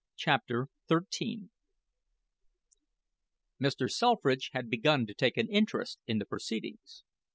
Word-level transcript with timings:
CHAPTER 0.15 0.67
XIII 0.89 1.49
Mr. 3.61 3.87
Selfridge 3.87 4.49
had 4.51 4.67
begun 4.67 5.05
to 5.05 5.13
take 5.13 5.37
an 5.37 5.47
interest 5.47 5.99
in 6.07 6.17
the 6.17 6.25
proceedings. 6.25 7.03